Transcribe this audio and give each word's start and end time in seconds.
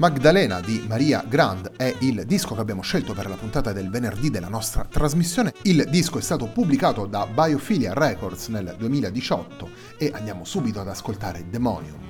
Magdalena 0.00 0.60
di 0.60 0.82
Maria 0.88 1.22
Grand 1.28 1.72
è 1.76 1.94
il 1.98 2.24
disco 2.24 2.54
che 2.54 2.62
abbiamo 2.62 2.80
scelto 2.80 3.12
per 3.12 3.28
la 3.28 3.36
puntata 3.36 3.70
del 3.70 3.90
venerdì 3.90 4.30
della 4.30 4.48
nostra 4.48 4.86
trasmissione. 4.88 5.52
Il 5.64 5.86
disco 5.90 6.16
è 6.16 6.22
stato 6.22 6.46
pubblicato 6.46 7.04
da 7.04 7.26
Biophilia 7.26 7.92
Records 7.92 8.48
nel 8.48 8.76
2018 8.78 9.68
e 9.98 10.10
andiamo 10.14 10.46
subito 10.46 10.80
ad 10.80 10.88
ascoltare 10.88 11.50
Demonium. 11.50 12.09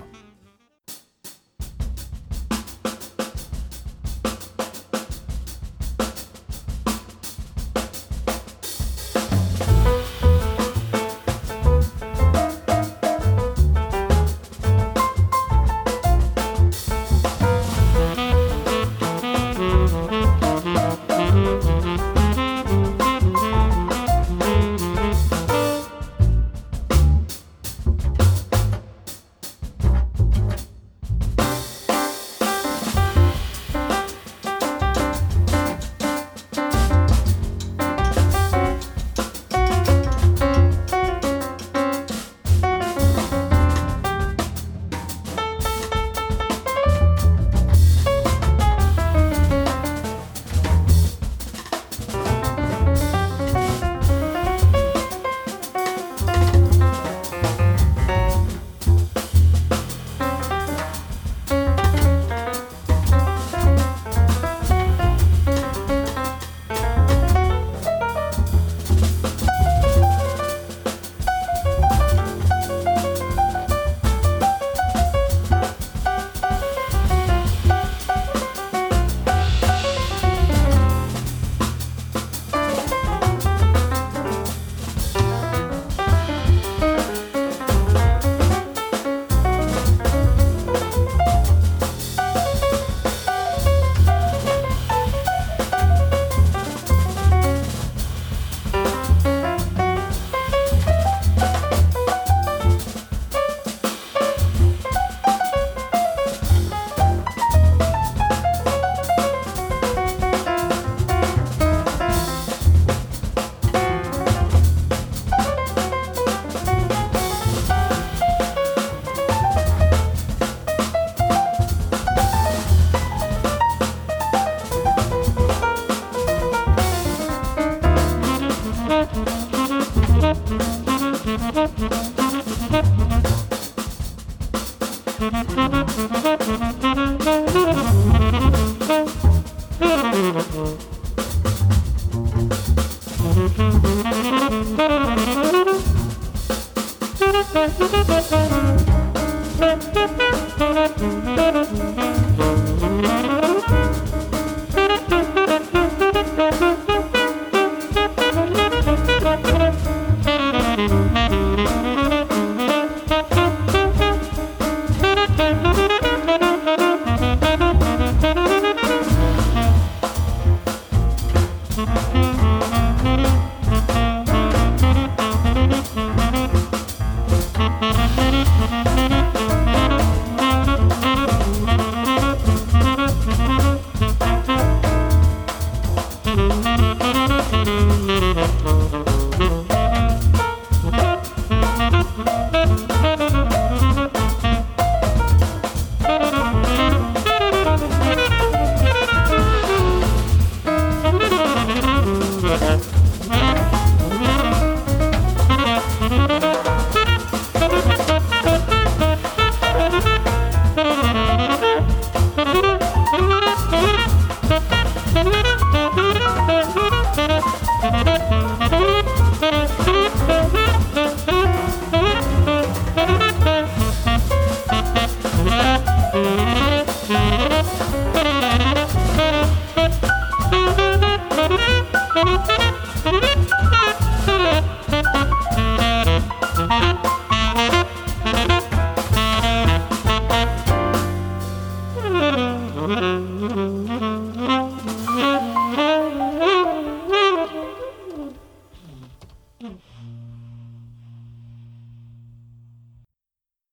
Música 131.60 133.09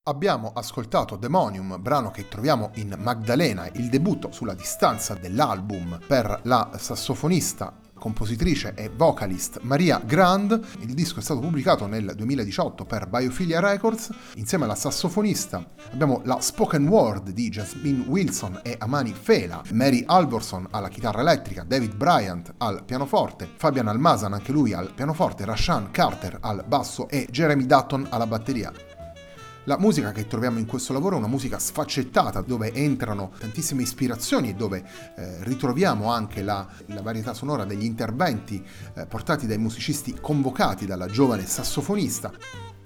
Abbiamo 0.08 0.52
ascoltato 0.54 1.16
Demonium, 1.16 1.80
brano 1.80 2.10
che 2.10 2.28
troviamo 2.28 2.70
in 2.74 2.96
Magdalena, 2.98 3.68
il 3.74 3.88
debutto 3.88 4.32
sulla 4.32 4.54
distanza 4.54 5.14
dell'album 5.14 5.98
per 6.06 6.40
la 6.44 6.70
sassofonista 6.76 7.87
compositrice 7.98 8.72
e 8.74 8.88
vocalist 8.88 9.58
Maria 9.62 10.00
Grand. 10.04 10.58
Il 10.80 10.94
disco 10.94 11.18
è 11.18 11.22
stato 11.22 11.40
pubblicato 11.40 11.86
nel 11.86 12.12
2018 12.16 12.84
per 12.84 13.08
Biophilia 13.08 13.60
Records. 13.60 14.10
Insieme 14.36 14.64
alla 14.64 14.74
sassofonista 14.74 15.66
abbiamo 15.92 16.22
la 16.24 16.40
spoken 16.40 16.86
word 16.88 17.30
di 17.30 17.48
Jasmine 17.50 18.04
Wilson 18.06 18.60
e 18.62 18.76
Amani 18.78 19.12
Fela, 19.12 19.62
Mary 19.72 20.04
Alborson 20.06 20.68
alla 20.70 20.88
chitarra 20.88 21.20
elettrica, 21.20 21.64
David 21.64 21.94
Bryant 21.94 22.54
al 22.58 22.84
pianoforte, 22.84 23.48
Fabian 23.56 23.88
Almasan 23.88 24.32
anche 24.32 24.52
lui 24.52 24.72
al 24.72 24.92
pianoforte, 24.94 25.44
Rashan 25.44 25.90
Carter 25.90 26.38
al 26.40 26.64
basso 26.66 27.08
e 27.08 27.26
Jeremy 27.30 27.66
Dutton 27.66 28.06
alla 28.08 28.26
batteria. 28.26 28.87
La 29.68 29.78
musica 29.78 30.12
che 30.12 30.26
troviamo 30.26 30.58
in 30.58 30.64
questo 30.64 30.94
lavoro 30.94 31.16
è 31.16 31.18
una 31.18 31.28
musica 31.28 31.58
sfaccettata 31.58 32.40
dove 32.40 32.72
entrano 32.72 33.32
tantissime 33.38 33.82
ispirazioni 33.82 34.48
e 34.48 34.54
dove 34.54 34.82
eh, 35.14 35.44
ritroviamo 35.44 36.10
anche 36.10 36.40
la, 36.40 36.66
la, 36.86 37.02
varietà 37.02 37.34
sonora 37.34 37.66
degli 37.66 37.84
interventi 37.84 38.64
eh, 38.94 39.04
portati 39.04 39.46
dai 39.46 39.58
musicisti 39.58 40.16
convocati 40.18 40.86
dalla 40.86 41.06
giovane 41.06 41.44
sassofonista 41.44 42.32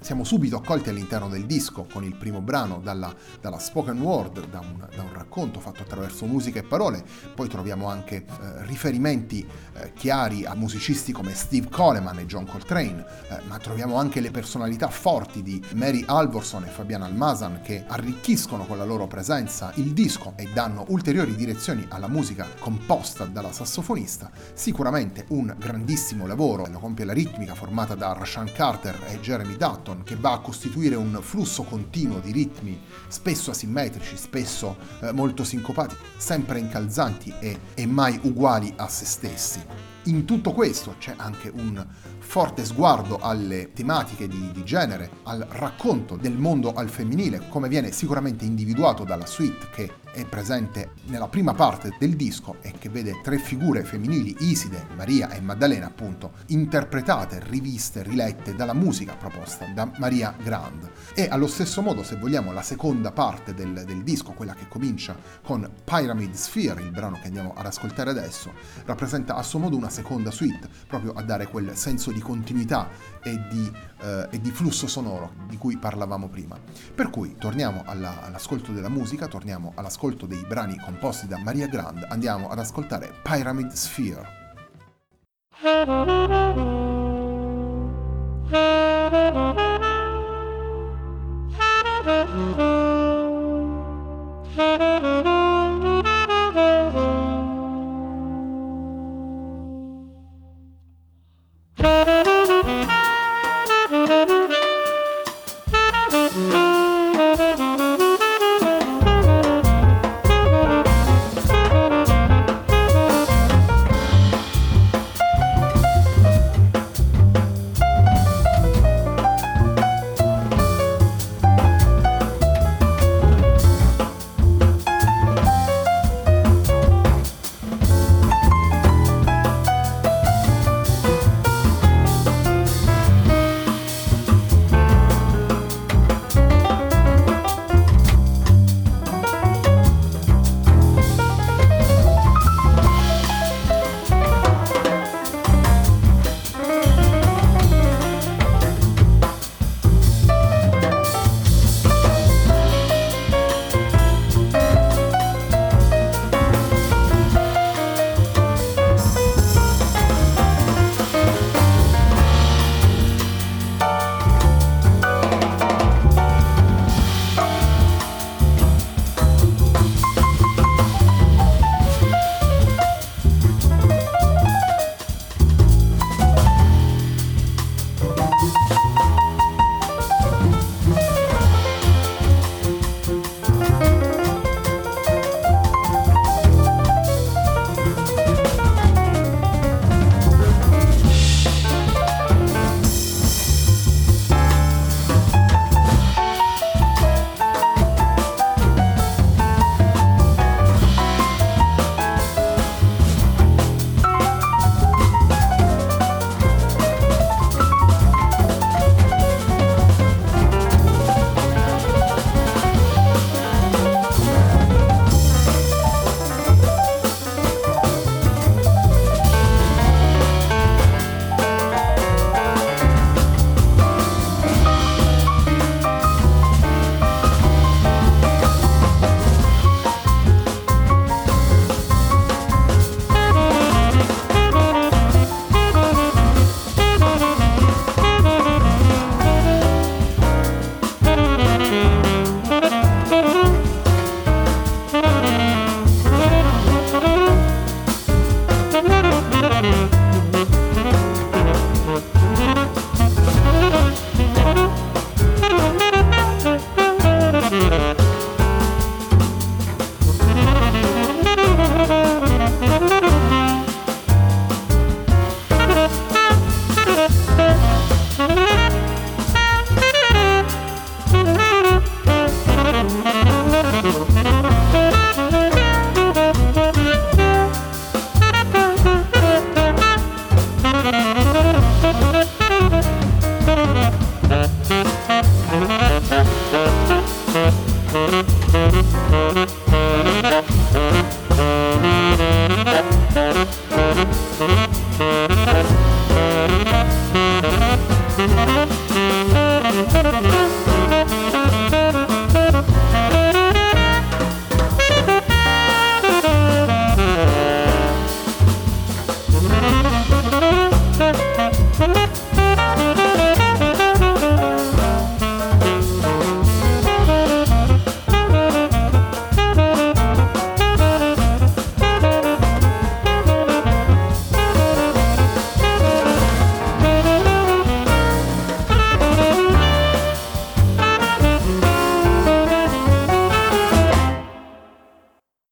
siamo 0.02 0.24
subito 0.24 0.56
accolti 0.56 0.88
all'interno 0.88 1.28
del 1.28 1.46
disco 1.46 1.86
con 1.90 2.02
il 2.04 2.16
primo 2.16 2.40
brano 2.40 2.80
dalla, 2.82 3.14
dalla 3.40 3.58
spoken 3.58 4.00
word, 4.00 4.48
da 4.48 4.58
un, 4.58 4.86
da 4.94 5.02
un, 5.02 5.12
racconto 5.12 5.60
fatto 5.60 5.82
attraverso 5.82 6.26
musica 6.26 6.58
e 6.58 6.64
parole, 6.64 7.04
poi 7.34 7.48
troviamo 7.48 7.88
anche 7.88 8.16
eh, 8.16 8.66
riferimenti 8.66 9.46
eh, 9.74 9.92
chiari 9.92 10.44
a 10.44 10.54
musicisti 10.54 11.12
come 11.12 11.34
Steve 11.34 11.68
Coleman 11.68 12.18
e 12.18 12.26
John 12.26 12.46
Coltrane, 12.46 13.04
eh, 13.28 13.38
ma 13.46 13.58
troviamo 13.58 13.96
anche 13.96 14.20
le 14.20 14.32
personalità 14.32 14.88
forti 14.88 15.42
di 15.42 15.64
Mary 15.74 16.02
Alvorson 16.04 16.64
e 16.64 16.68
Fabian 16.68 17.02
Almasan 17.02 17.60
che 17.62 17.84
arricchiscono 17.86 18.66
con 18.66 18.78
la 18.78 18.84
loro 18.84 19.06
presenza 19.06 19.70
il 19.76 19.92
disco 19.92 20.32
e 20.36 20.48
danno 20.52 20.84
ulteriori 20.88 21.36
direzioni 21.36 21.86
alla 21.88 22.08
musica 22.08 22.48
composta 22.58 23.24
dalla 23.24 23.52
sassofonista. 23.52 24.30
Sicuramente 24.52 25.26
un 25.28 25.54
grandissimo 25.56 26.26
lavoro, 26.26 26.66
lo 26.66 26.78
compie 26.80 27.04
la 27.04 27.12
ritmica 27.12 27.54
formata 27.54 27.94
da 27.94 28.12
Rashan 28.12 28.50
Carter 28.52 28.98
e 29.08 29.20
Jeremy 29.20 29.56
Dutton 29.56 29.91
Hamilton 29.92 30.02
che 30.02 30.16
va 30.16 30.32
a 30.32 30.40
costituire 30.40 30.96
un 30.96 31.18
flusso 31.20 31.62
continuo 31.62 32.18
di 32.18 32.32
ritmi 32.32 32.80
spesso 33.08 33.50
asimmetrici, 33.50 34.16
spesso 34.16 34.76
eh, 35.00 35.12
molto 35.12 35.44
sincopati, 35.44 35.94
sempre 36.16 36.58
incalzanti 36.58 37.34
e, 37.38 37.58
e 37.74 37.86
mai 37.86 38.18
uguali 38.22 38.72
a 38.76 38.88
se 38.88 39.04
stessi. 39.04 39.60
In 40.06 40.24
tutto 40.24 40.52
questo 40.52 40.96
c'è 40.98 41.14
anche 41.16 41.48
un 41.54 41.84
forte 42.18 42.64
sguardo 42.64 43.18
alle 43.18 43.72
tematiche 43.72 44.26
di, 44.26 44.50
di, 44.52 44.64
genere, 44.64 45.10
al 45.24 45.46
racconto 45.48 46.16
del 46.16 46.36
mondo 46.36 46.72
al 46.72 46.88
femminile, 46.88 47.48
come 47.48 47.68
viene 47.68 47.92
sicuramente 47.92 48.44
individuato 48.44 49.04
dalla 49.04 49.26
suite 49.26 49.68
che 49.70 49.92
è 50.12 50.26
presente 50.26 50.92
nella 51.06 51.28
prima 51.28 51.54
parte 51.54 51.94
del 51.98 52.16
disco 52.16 52.56
e 52.60 52.72
che 52.78 52.88
vede 52.88 53.20
tre 53.22 53.38
figure 53.38 53.82
femminili, 53.82 54.36
Iside, 54.40 54.86
Maria 54.94 55.30
e 55.30 55.40
Maddalena, 55.40 55.86
appunto, 55.86 56.32
interpretate, 56.48 57.40
riviste, 57.48 58.02
rilette 58.02 58.54
dalla 58.54 58.74
musica 58.74 59.14
proposta 59.14 59.66
da 59.66 59.90
Maria 59.98 60.34
Grand. 60.42 60.90
E 61.14 61.28
allo 61.30 61.46
stesso 61.46 61.80
modo, 61.80 62.02
se 62.02 62.16
vogliamo, 62.16 62.52
la 62.52 62.62
seconda 62.62 63.10
parte 63.10 63.54
del, 63.54 63.84
del 63.86 64.02
disco, 64.02 64.32
quella 64.32 64.54
che 64.54 64.68
comincia 64.68 65.16
con 65.42 65.68
Pyramid 65.82 66.34
Sphere, 66.34 66.82
il 66.82 66.90
brano 66.90 67.18
che 67.20 67.28
andiamo 67.28 67.54
ad 67.56 67.64
ascoltare 67.64 68.10
adesso, 68.10 68.52
rappresenta 68.84 69.34
a 69.34 69.42
suo 69.42 69.58
modo 69.60 69.76
una 69.76 69.90
seconda 69.90 70.30
suite, 70.30 70.68
proprio 70.86 71.12
a 71.14 71.22
dare 71.22 71.46
quel 71.46 71.74
senso 71.74 72.12
di 72.12 72.20
continuità 72.20 72.88
e 73.22 73.40
di, 73.50 73.72
eh, 74.02 74.28
e 74.30 74.40
di 74.40 74.50
flusso 74.50 74.86
sonoro 74.86 75.32
di 75.48 75.56
cui 75.56 75.78
parlavamo 75.78 76.28
prima. 76.28 76.58
Per 76.94 77.08
cui 77.08 77.36
torniamo 77.38 77.82
alla, 77.86 78.24
all'ascolto 78.24 78.72
della 78.72 78.90
musica, 78.90 79.26
torniamo 79.26 79.72
all'ascolto 79.74 80.00
all'ascolto 80.02 80.26
dei 80.26 80.44
brani 80.48 80.76
composti 80.78 81.28
da 81.28 81.38
Maria 81.38 81.68
Grand, 81.68 82.04
andiamo 82.08 82.48
ad 82.48 82.58
ascoltare 82.58 83.12
Pyramid 83.22 83.70
Sphere. 83.70 84.40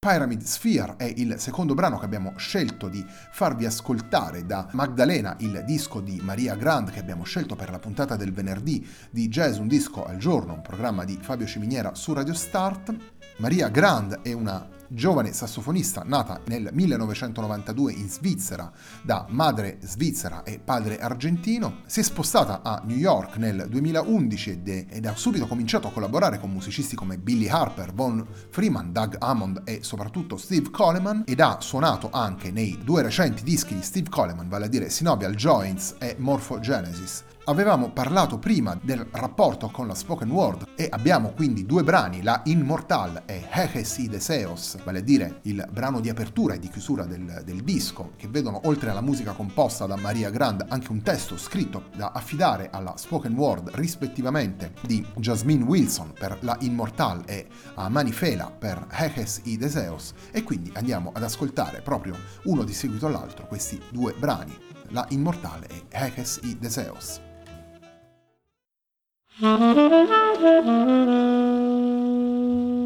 Pyramid 0.00 0.40
Sphere 0.44 0.94
è 0.96 1.12
il 1.16 1.38
secondo 1.38 1.74
brano 1.74 1.98
che 1.98 2.06
abbiamo 2.06 2.32
scelto 2.38 2.88
di 2.88 3.04
farvi 3.06 3.66
ascoltare 3.66 4.46
da 4.46 4.66
Magdalena, 4.72 5.36
il 5.40 5.62
disco 5.66 6.00
di 6.00 6.18
Maria 6.22 6.54
Grand 6.54 6.90
che 6.90 7.00
abbiamo 7.00 7.24
scelto 7.24 7.54
per 7.54 7.70
la 7.70 7.78
puntata 7.78 8.16
del 8.16 8.32
venerdì 8.32 8.88
di 9.10 9.28
Jazz 9.28 9.58
Un 9.58 9.68
Disco 9.68 10.06
al 10.06 10.16
Giorno, 10.16 10.54
un 10.54 10.62
programma 10.62 11.04
di 11.04 11.18
Fabio 11.20 11.46
Ciminiera 11.46 11.94
su 11.94 12.14
Radio 12.14 12.32
Start. 12.32 12.96
Maria 13.36 13.68
Grand 13.68 14.20
è 14.22 14.32
una 14.32 14.66
giovane 14.90 15.32
sassofonista 15.32 16.02
nata 16.04 16.40
nel 16.46 16.68
1992 16.72 17.92
in 17.92 18.08
Svizzera 18.08 18.70
da 19.02 19.26
madre 19.28 19.78
svizzera 19.82 20.42
e 20.42 20.58
padre 20.58 20.98
argentino, 20.98 21.82
si 21.86 22.00
è 22.00 22.02
spostata 22.02 22.62
a 22.62 22.82
New 22.84 22.96
York 22.96 23.36
nel 23.36 23.66
2011 23.68 24.62
ed, 24.88 25.06
ha 25.06 25.14
subito 25.14 25.46
cominciato 25.46 25.88
a 25.88 25.92
collaborare 25.92 26.38
con 26.38 26.50
musicisti 26.50 26.96
come 26.96 27.18
Billy 27.18 27.48
Harper, 27.48 27.92
Von 27.92 28.26
Freeman, 28.50 28.92
Doug 28.92 29.16
Hammond 29.18 29.62
e 29.64 29.80
soprattutto 29.82 30.36
Steve 30.36 30.70
Coleman 30.70 31.24
ed 31.26 31.40
ha 31.40 31.58
suonato 31.60 32.10
anche 32.10 32.50
nei 32.50 32.78
due 32.82 33.02
recenti 33.02 33.42
dischi 33.42 33.74
di 33.74 33.82
Steve 33.82 34.08
Coleman, 34.08 34.48
vale 34.48 34.66
a 34.66 34.68
dire 34.68 34.90
Synovial 34.90 35.34
Joints 35.34 35.96
e 35.98 36.16
Morphogenesis. 36.18 37.24
Avevamo 37.50 37.90
parlato 37.90 38.38
prima 38.38 38.78
del 38.80 39.04
rapporto 39.10 39.70
con 39.70 39.88
la 39.88 39.94
spoken 39.96 40.30
word 40.30 40.68
e 40.76 40.86
abbiamo 40.88 41.30
quindi 41.30 41.66
due 41.66 41.82
brani, 41.82 42.22
la 42.22 42.42
Immortal 42.44 43.24
e 43.26 43.44
Hejes 43.50 43.98
y 43.98 44.08
Deseos, 44.08 44.78
vale 44.84 45.00
a 45.00 45.02
dire 45.02 45.40
il 45.42 45.66
brano 45.68 45.98
di 45.98 46.08
apertura 46.08 46.54
e 46.54 46.60
di 46.60 46.68
chiusura 46.68 47.06
del, 47.06 47.42
del, 47.44 47.64
disco, 47.64 48.12
che 48.14 48.28
vedono 48.28 48.60
oltre 48.66 48.90
alla 48.90 49.00
musica 49.00 49.32
composta 49.32 49.86
da 49.86 49.96
Maria 49.96 50.30
Grand 50.30 50.64
anche 50.68 50.92
un 50.92 51.02
testo 51.02 51.36
scritto 51.36 51.86
da 51.96 52.12
affidare 52.12 52.70
alla 52.70 52.96
spoken 52.96 53.34
word 53.34 53.70
rispettivamente 53.70 54.74
di 54.82 55.04
Jasmine 55.16 55.64
Wilson 55.64 56.12
per 56.16 56.38
la 56.42 56.56
Immortal 56.60 57.24
e 57.26 57.48
a 57.74 57.88
Manifela 57.88 58.48
per 58.56 58.86
Hejes 58.92 59.40
y 59.42 59.56
Deseos 59.56 60.14
e 60.30 60.44
quindi 60.44 60.70
andiamo 60.76 61.10
ad 61.12 61.24
ascoltare 61.24 61.80
proprio 61.80 62.14
uno 62.44 62.62
di 62.62 62.72
seguito 62.72 63.08
all'altro 63.08 63.48
questi 63.48 63.82
due 63.90 64.14
brani, 64.16 64.56
la 64.90 65.04
Immortale 65.08 65.66
e 65.66 65.82
Hejes 65.88 66.38
y 66.44 66.56
Deseos. 66.56 67.28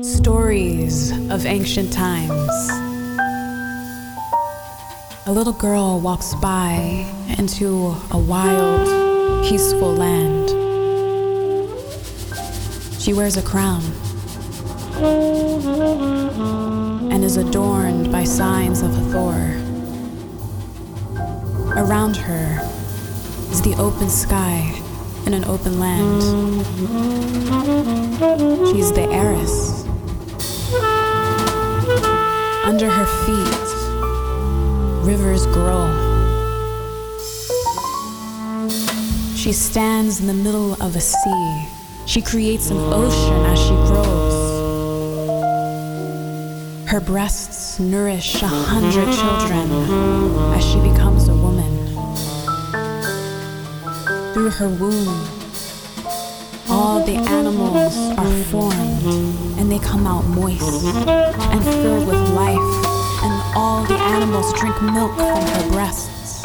Stories 0.04 1.11
of 1.28 1.46
ancient 1.46 1.92
times. 1.92 2.70
A 5.26 5.32
little 5.32 5.52
girl 5.52 5.99
walks 5.99 6.32
by 6.37 7.11
into 7.38 7.96
a 8.12 8.18
wild, 8.18 8.87
peaceful 9.49 9.94
land. 9.94 10.50
She 13.00 13.12
wears 13.12 13.37
a 13.37 13.42
crown 13.42 13.82
and 17.11 17.25
is 17.25 17.37
adorned 17.37 18.12
by 18.12 18.23
signs 18.23 18.80
of 18.80 18.94
Thor. 19.11 19.34
Around 21.75 22.14
her 22.14 22.61
is 23.50 23.61
the 23.61 23.75
open 23.76 24.08
sky 24.08 24.84
in 25.26 25.35
an 25.35 25.45
open 25.45 25.81
land. 25.81 26.23
She's 28.69 28.93
the 28.93 29.09
heiress. 29.11 29.85
Under 32.64 32.90
her 32.90 33.07
feet, 33.25 33.66
rivers 35.07 35.47
grow. 35.47 35.90
She 39.35 39.52
stands 39.52 40.21
in 40.21 40.26
the 40.26 40.35
middle 40.35 40.73
of 40.83 40.97
a 40.97 41.00
sea. 41.00 41.69
She 42.07 42.23
creates 42.23 42.71
an 42.71 42.78
ocean 42.78 43.45
as 43.47 43.59
she 43.59 43.75
grows. 43.88 44.45
Her 46.88 47.00
breasts 47.00 47.78
nourish 47.81 48.43
a 48.43 48.47
hundred 48.47 49.12
children 49.12 49.71
as 50.54 50.64
she 50.64 50.81
becomes 50.81 51.24
through 54.45 54.69
her 54.69 54.69
womb. 54.69 55.09
All 56.69 57.03
the 57.03 57.15
animals 57.15 57.97
are 58.19 58.45
formed 58.51 59.59
and 59.59 59.73
they 59.73 59.79
come 59.79 60.07
out 60.07 60.23
moist 60.27 60.85
and 60.85 61.65
filled 61.65 62.07
with 62.07 62.29
life, 62.35 62.59
and 63.25 63.57
all 63.57 63.85
the 63.85 63.95
animals 63.95 64.53
drink 64.61 64.83
milk 64.83 65.17
from 65.17 65.41
her 65.41 65.71
breasts 65.73 66.45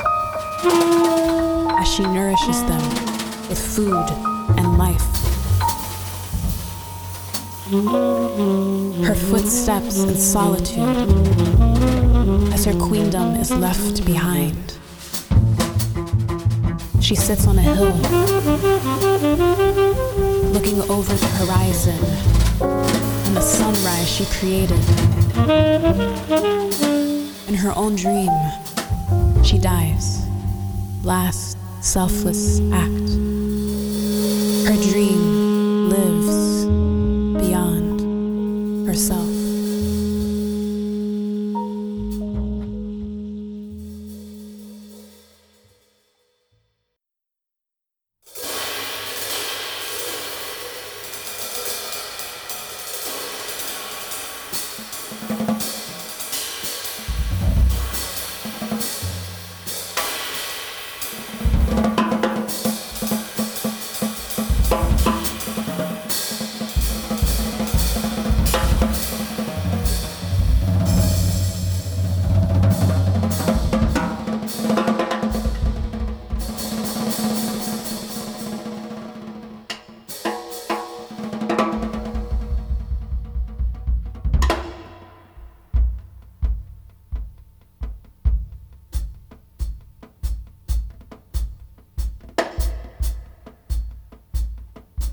as 1.77 1.93
she 1.93 2.03
nourishes 2.03 2.63
them 2.63 2.81
with 3.49 3.59
food 3.59 4.09
and 4.57 4.77
life. 4.77 5.03
Her 9.05 9.15
footsteps 9.15 10.03
in 10.03 10.15
solitude 10.15 11.09
as 12.53 12.63
her 12.63 12.79
queendom 12.79 13.35
is 13.35 13.51
left 13.51 14.05
behind. 14.05 14.78
She 17.09 17.15
sits 17.15 17.47
on 17.47 17.57
a 17.57 17.61
hill, 17.63 17.87
looking 20.51 20.79
over 20.91 21.11
the 21.11 21.27
horizon 21.39 21.97
and 22.61 23.35
the 23.35 23.41
sunrise 23.41 24.07
she 24.07 24.25
created. 24.25 24.79
In 27.47 27.55
her 27.55 27.73
own 27.75 27.95
dream, 27.95 28.29
she 29.43 29.57
dies. 29.57 30.23
Last 31.03 31.57
selfless 31.81 32.59
act. 32.71 33.09
Her 34.69 34.77
dream 34.91 35.89
lives 35.89 36.67
beyond 37.43 38.87
herself. 38.87 39.28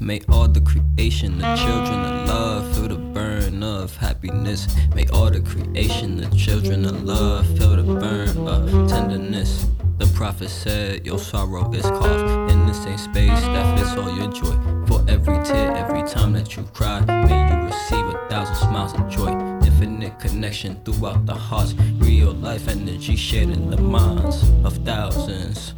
May 0.00 0.20
all 0.28 0.46
the 0.46 0.60
creation, 0.60 1.38
the 1.38 1.56
children 1.56 2.00
of 2.04 2.28
love, 2.28 2.76
feel 2.76 2.88
the 2.88 2.96
burn 2.96 3.62
of 3.62 3.96
happiness. 3.96 4.68
May 4.94 5.06
all 5.08 5.30
the 5.30 5.40
creation, 5.40 6.18
the 6.18 6.28
children 6.36 6.84
of 6.84 7.02
love, 7.02 7.46
feel 7.58 7.76
the 7.76 7.82
burn 7.82 8.46
of 8.46 8.88
tenderness. 8.88 9.66
The 9.98 10.06
prophet 10.08 10.50
said, 10.50 11.06
Your 11.06 11.18
sorrow 11.18 11.72
is 11.72 11.82
caused 11.82 12.52
in 12.52 12.66
the 12.66 12.74
same 12.74 12.98
space 12.98 13.40
that 13.40 13.78
fits 13.78 13.96
all 13.96 14.14
your 14.14 14.30
joy. 14.30 14.56
For 14.86 15.02
every 15.08 15.42
tear, 15.44 15.74
every 15.74 16.02
time 16.02 16.34
that 16.34 16.54
you 16.56 16.64
cry, 16.74 17.00
may 17.06 17.50
you 17.50 17.66
receive 17.66 18.06
a 18.06 18.28
thousand 18.28 18.56
smiles 18.56 18.92
of 18.92 19.08
joy. 19.08 19.30
Infinite 19.64 20.18
connection 20.18 20.76
throughout 20.84 21.24
the 21.24 21.34
hearts, 21.34 21.74
real 21.98 22.32
life 22.32 22.68
energy 22.68 23.16
shared 23.16 23.48
in 23.48 23.70
the 23.70 23.80
minds 23.80 24.42
of 24.64 24.76
thousands, 24.84 25.72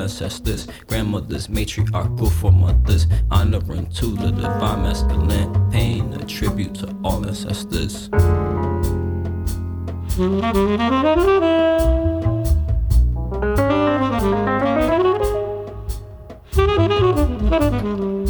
ancestors, 0.00 0.66
grandmothers, 0.86 1.48
matriarchal 1.48 2.30
foremothers, 2.30 3.06
honoring 3.30 3.86
to 3.90 4.06
the 4.16 4.30
divine 4.30 4.82
masculine, 4.82 5.70
paying 5.70 6.12
a 6.14 6.24
tribute 6.24 6.74
to 6.74 6.94
all 7.04 7.24
ancestors. 7.26 8.08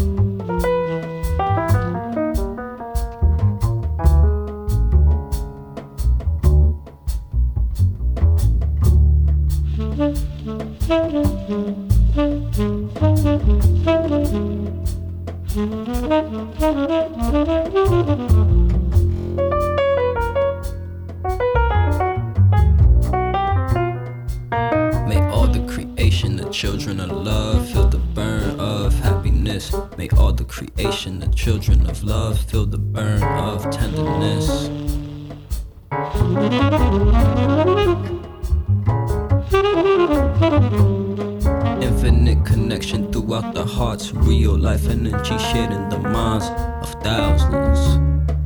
children 26.60 27.00
of 27.00 27.10
love, 27.10 27.70
feel 27.70 27.88
the 27.88 27.96
burn 27.96 28.60
of 28.60 28.92
happiness. 29.00 29.74
May 29.96 30.10
all 30.10 30.32
the 30.32 30.44
creation, 30.44 31.18
the 31.18 31.28
children 31.28 31.88
of 31.88 32.04
love, 32.04 32.38
feel 32.38 32.66
the 32.66 32.76
burn 32.76 33.22
of 33.22 33.70
tenderness. 33.70 34.68
Infinite 41.82 42.44
connection 42.44 43.10
throughout 43.10 43.54
the 43.54 43.64
hearts, 43.64 44.12
real 44.12 44.58
life 44.58 44.86
energy 44.86 45.38
shared 45.38 45.72
in 45.72 45.88
the 45.88 45.98
minds 45.98 46.69
of 46.80 46.90
thousands. 47.02 47.80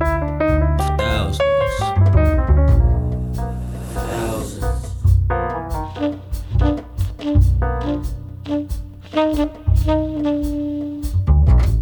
Of 0.01 0.97
thousands. 0.99 1.73
Thousands. 3.93 4.81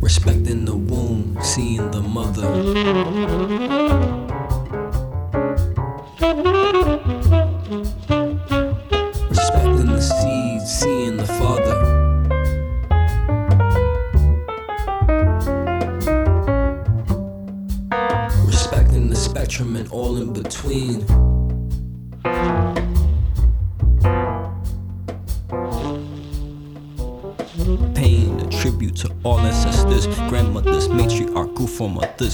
Respecting 0.01 0.65
the 0.65 0.75
womb, 0.75 1.37
seeing 1.41 1.89
the 1.91 2.01
mother. 2.01 4.02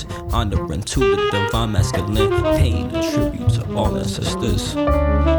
Foremothers, 0.04 0.34
honoring 0.34 0.82
to 0.82 1.00
the 1.00 1.30
divine 1.32 1.72
masculine, 1.72 2.42
paying 2.56 2.90
tribute 2.90 3.50
to 3.50 3.76
all 3.76 3.98
ancestors. 3.98 5.39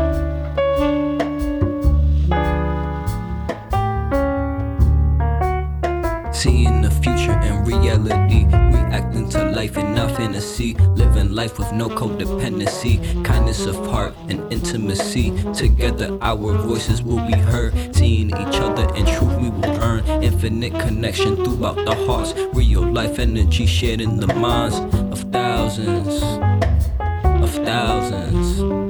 Seeing 6.40 6.80
the 6.80 6.90
future 6.90 7.32
and 7.32 7.68
reality, 7.68 8.46
reacting 8.46 9.28
to 9.28 9.50
life 9.50 9.76
and 9.76 9.94
not 9.94 10.16
fantasy, 10.16 10.72
living 10.96 11.34
life 11.34 11.58
with 11.58 11.70
no 11.74 11.90
codependency, 11.90 13.22
kindness 13.22 13.66
of 13.66 13.76
heart 13.88 14.14
and 14.30 14.50
intimacy. 14.50 15.32
Together, 15.52 16.16
our 16.22 16.56
voices 16.56 17.02
will 17.02 17.20
be 17.26 17.34
heard, 17.34 17.74
seeing 17.94 18.28
each 18.28 18.56
other 18.56 18.90
and 18.94 19.06
truth 19.06 19.36
we 19.36 19.50
will 19.50 19.82
earn. 19.82 20.02
Infinite 20.22 20.72
connection 20.80 21.36
throughout 21.36 21.76
the 21.76 21.94
hearts, 22.06 22.32
real 22.54 22.90
life 22.90 23.18
energy 23.18 23.66
shared 23.66 24.00
in 24.00 24.16
the 24.16 24.28
minds 24.28 24.76
of 25.12 25.30
thousands, 25.30 26.22
of 27.44 27.50
thousands. 27.66 28.89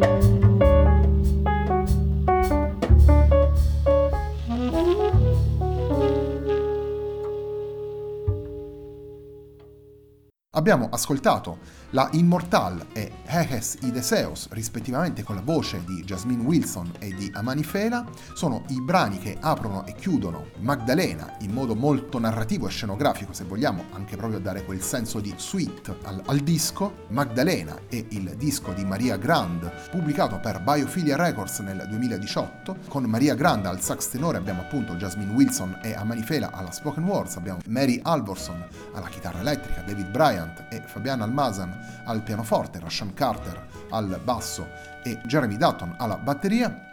Abbiamo 10.71 10.95
ascoltato 10.95 11.59
la 11.91 12.09
Immortal 12.13 12.87
e 12.93 13.11
Hejes 13.27 13.79
y 13.83 13.91
Deseos, 13.91 14.49
rispettivamente 14.51 15.23
con 15.25 15.35
la 15.35 15.43
voce 15.43 15.83
di 15.85 16.05
Jasmine 16.05 16.43
Wilson 16.43 16.93
e 16.99 17.13
di 17.15 17.31
Amani 17.35 17.65
Fela, 17.65 18.05
sono 18.35 18.65
i 18.69 18.81
brani 18.81 19.19
che 19.19 19.37
aprono 19.41 19.85
e 19.87 19.95
chiudono 19.95 20.47
Magdalena 20.59 21.37
in 21.41 21.53
modo 21.53 21.75
molto 21.75 22.19
narrativo 22.19 22.69
e 22.69 22.71
scenografico, 22.71 23.33
se 23.33 23.45
vogliamo 23.45 23.85
anche 23.93 24.17
proprio 24.17 24.39
dare 24.39 24.65
quel 24.65 24.83
senso 24.83 25.21
di 25.21 25.33
suite 25.37 25.97
al, 26.05 26.23
al 26.27 26.39
disco. 26.39 27.07
Magdalena 27.09 27.77
è 27.89 28.05
il 28.11 28.35
disco 28.37 28.73
di 28.73 28.85
Maria 28.85 29.17
Grand, 29.17 29.71
pubblicato 29.91 30.39
per 30.39 30.63
Biophilia 30.63 31.17
Records 31.17 31.59
nel 31.61 31.87
2018. 31.89 32.77
Con 32.89 33.05
Maria 33.05 33.35
Grand 33.35 33.67
al 33.67 33.81
sax 33.81 34.11
tenore 34.11 34.39
abbiamo 34.39 34.63
appunto 34.63 34.95
Jasmine 34.95 35.33
Wilson 35.33 35.81
e 35.83 35.95
Amani 35.95 36.23
Fela 36.23 36.53
alla 36.53 36.71
spoken 36.71 37.05
words, 37.05 37.37
abbiamo 37.37 37.59
Mary 37.67 38.01
Alvorson 38.03 38.65
alla 38.93 39.09
chitarra 39.09 39.41
elettrica, 39.41 39.83
David 39.83 40.11
Bryant 40.11 40.67
e 40.71 40.83
Fabiana 40.87 41.25
Almasan 41.25 41.79
al 42.05 42.23
pianoforte, 42.23 42.79
Rashan 42.81 43.15
Carter 43.15 43.67
al 43.91 44.21
basso 44.23 44.69
e 45.03 45.21
Jeremy 45.25 45.57
Dutton 45.57 45.95
alla 45.99 46.17
batteria. 46.17 46.90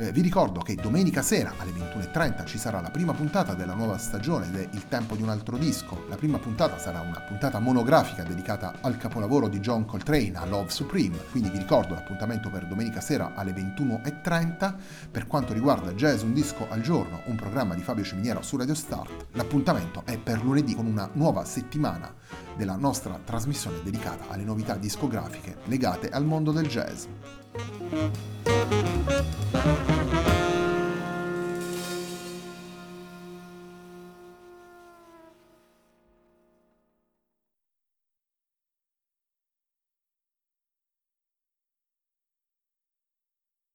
Eh, 0.00 0.12
vi 0.12 0.20
ricordo 0.20 0.60
che 0.60 0.76
domenica 0.76 1.22
sera 1.22 1.54
alle 1.58 1.72
21.30 1.72 2.46
ci 2.46 2.56
sarà 2.56 2.80
la 2.80 2.92
prima 2.92 3.12
puntata 3.14 3.54
della 3.54 3.74
nuova 3.74 3.98
stagione 3.98 4.48
è 4.52 4.68
Il 4.70 4.86
tempo 4.86 5.16
di 5.16 5.22
un 5.22 5.28
altro 5.28 5.56
disco. 5.58 6.04
La 6.08 6.14
prima 6.14 6.38
puntata 6.38 6.78
sarà 6.78 7.00
una 7.00 7.18
puntata 7.18 7.58
monografica 7.58 8.22
dedicata 8.22 8.74
al 8.80 8.96
capolavoro 8.96 9.48
di 9.48 9.58
John 9.58 9.86
Coltrane, 9.86 10.34
a 10.36 10.46
Love 10.46 10.70
Supreme, 10.70 11.18
quindi 11.32 11.50
vi 11.50 11.58
ricordo 11.58 11.94
l'appuntamento 11.94 12.48
per 12.48 12.68
domenica 12.68 13.00
sera 13.00 13.32
alle 13.34 13.50
21.30. 13.50 14.74
Per 15.10 15.26
quanto 15.26 15.52
riguarda 15.52 15.92
Jazz 15.94 16.22
Un 16.22 16.32
Disco 16.32 16.68
al 16.70 16.80
Giorno, 16.80 17.22
un 17.24 17.34
programma 17.34 17.74
di 17.74 17.82
Fabio 17.82 18.04
Ciminiera 18.04 18.40
su 18.40 18.56
Radio 18.56 18.76
Start, 18.76 19.26
l'appuntamento 19.32 20.02
è 20.04 20.16
per 20.16 20.44
lunedì 20.44 20.76
con 20.76 20.86
una 20.86 21.10
nuova 21.14 21.44
settimana 21.44 22.14
della 22.56 22.76
nostra 22.76 23.18
trasmissione 23.24 23.82
dedicata 23.82 24.26
alle 24.28 24.44
novità 24.44 24.76
discografiche 24.76 25.56
legate 25.64 26.08
al 26.08 26.24
mondo 26.24 26.52
del 26.52 26.68
jazz. 26.68 27.06
Thank 27.54 28.14
you. 30.12 30.17